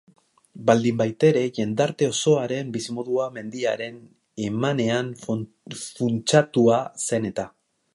[0.69, 4.03] Baldinbaitere, jendarte osoaren bizimodua mendiaren
[4.49, 7.53] emanean funtsatua zen eta.